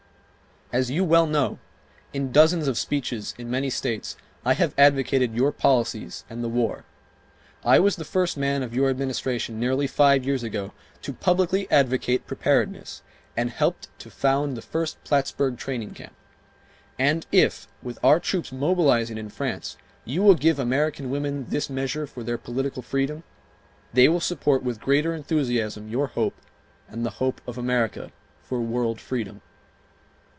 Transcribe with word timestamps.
As 0.73 0.89
you 0.89 1.03
well 1.03 1.27
know, 1.27 1.59
in 2.13 2.31
dozens 2.31 2.65
of 2.69 2.77
speeches 2.77 3.35
in 3.37 3.51
many 3.51 3.69
states 3.69 4.15
I 4.45 4.53
have 4.53 4.73
advocated 4.77 5.35
your 5.35 5.51
policies 5.51 6.23
and 6.29 6.41
the 6.41 6.47
war. 6.47 6.85
I 7.65 7.77
was 7.79 7.97
the 7.97 8.05
first 8.05 8.37
man 8.37 8.63
of 8.63 8.73
your 8.73 8.89
Administration, 8.89 9.59
nearly 9.59 9.85
five 9.85 10.23
years 10.23 10.43
ago, 10.43 10.71
to 11.01 11.11
publicly 11.11 11.69
advocate 11.69 12.25
preparedness, 12.25 13.01
and 13.35 13.49
helped 13.49 13.89
to 13.99 14.09
found 14.09 14.55
the 14.55 14.61
first 14.61 15.03
Plattsburg 15.03 15.57
training 15.57 15.93
camp. 15.93 16.13
And 16.97 17.27
if, 17.33 17.67
with 17.83 17.99
our 18.01 18.21
troops 18.21 18.53
mobilizing 18.53 19.17
in 19.17 19.27
France, 19.27 19.75
you 20.05 20.23
will 20.23 20.35
give 20.35 20.57
American 20.57 21.09
women 21.09 21.47
this 21.49 21.69
measure 21.69 22.07
for 22.07 22.23
their 22.23 22.37
political 22.37 22.81
freedom, 22.81 23.23
they 23.91 24.07
will 24.07 24.21
support 24.21 24.63
with 24.63 24.79
greater 24.79 25.13
enthusiasm 25.13 25.89
your 25.89 26.07
hope 26.07 26.37
and 26.87 27.05
the 27.05 27.09
hope 27.19 27.41
of 27.45 27.57
America 27.57 28.13
for 28.41 28.61
world 28.61 29.01
freedom. 29.01 29.41